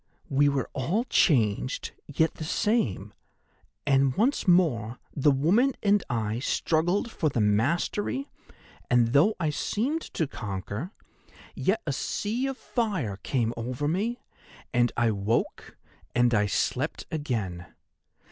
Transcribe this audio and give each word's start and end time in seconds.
We 0.31 0.49
were 0.49 0.67
all 0.73 1.03
changed, 1.03 1.91
yet 2.07 2.33
the 2.33 2.43
same, 2.43 3.13
and 3.85 4.17
once 4.17 4.47
more 4.47 4.97
the 5.15 5.29
woman 5.29 5.73
and 5.83 6.03
I 6.09 6.39
struggled 6.39 7.11
for 7.11 7.29
the 7.29 7.39
mastery, 7.39 8.27
and 8.89 9.09
though 9.13 9.35
I 9.39 9.51
seemed 9.51 10.01
to 10.15 10.25
conquer, 10.25 10.89
yet 11.53 11.83
a 11.85 11.93
sea 11.93 12.47
of 12.47 12.57
fire 12.57 13.17
came 13.17 13.53
over 13.55 13.87
me, 13.87 14.19
and 14.73 14.91
I 14.97 15.11
woke 15.11 15.77
and 16.15 16.33
I 16.33 16.47
slept 16.47 17.05
again. 17.11 17.67